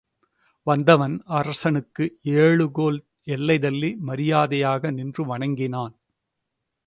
வந்தவன் 0.67 1.15
அரசனுக்கு 1.29 2.05
ஏழுகோல் 2.37 2.97
எல்லை 3.27 3.59
தள்ளி 3.59 3.95
மரியாதையாக 4.01 4.91
நின்று 4.91 5.25
வணங்கினான். 5.25 5.93